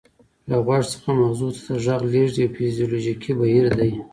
[0.49, 3.91] له غوږ څخه مغزو ته د غږ لیږد یو فزیولوژیکي بهیر دی